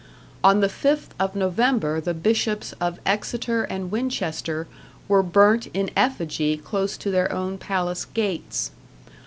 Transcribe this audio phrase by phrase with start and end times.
[0.43, 4.67] On the 5th of November the Bishops of Exeter and Winchester
[5.07, 8.71] were burnt in effigy close to their own palace gates.